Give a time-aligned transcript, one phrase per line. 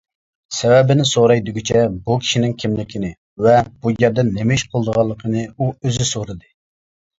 [0.59, 3.13] سەۋەبىنى سوراي دېگۈچە بۇ كىشىنىڭ كىملىكىنى
[3.49, 3.55] ۋە
[3.85, 6.53] بۇ يەردە نېمە ئىش قىلىدىغانلىقىنى ئۇ ئۆزى سورىدى.